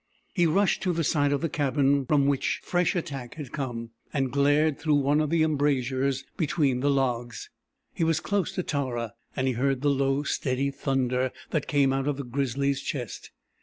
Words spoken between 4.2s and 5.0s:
glared through